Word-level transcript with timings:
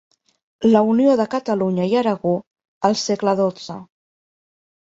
La 0.69 0.79
unió 0.93 1.17
de 1.19 1.27
Catalunya 1.33 1.85
i 1.91 1.93
Aragó 2.01 2.33
al 2.91 2.99
segle 3.05 3.37
dotze. 3.41 3.77